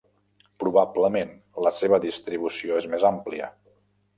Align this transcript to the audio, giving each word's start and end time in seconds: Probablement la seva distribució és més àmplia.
Probablement 0.63 1.35
la 1.67 1.73
seva 1.81 1.99
distribució 2.07 2.81
és 2.81 2.89
més 2.95 3.07
àmplia. 3.11 3.53